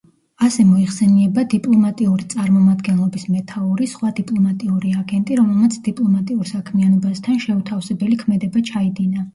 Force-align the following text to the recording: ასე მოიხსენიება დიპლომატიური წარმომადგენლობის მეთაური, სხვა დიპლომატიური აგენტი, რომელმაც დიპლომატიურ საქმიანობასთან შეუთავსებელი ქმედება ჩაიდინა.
ასე 0.45 0.63
მოიხსენიება 0.69 1.43
დიპლომატიური 1.53 2.25
წარმომადგენლობის 2.33 3.27
მეთაური, 3.35 3.91
სხვა 3.93 4.11
დიპლომატიური 4.21 4.95
აგენტი, 5.03 5.39
რომელმაც 5.43 5.79
დიპლომატიურ 5.91 6.53
საქმიანობასთან 6.57 7.43
შეუთავსებელი 7.47 8.23
ქმედება 8.27 8.69
ჩაიდინა. 8.73 9.29